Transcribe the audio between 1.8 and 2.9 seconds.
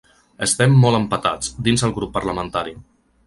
el grup parlamentari.